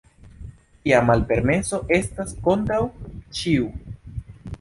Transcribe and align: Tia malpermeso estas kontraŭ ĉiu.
Tia 0.85 1.01
malpermeso 1.09 1.79
estas 1.97 2.33
kontraŭ 2.47 2.79
ĉiu. 3.41 3.69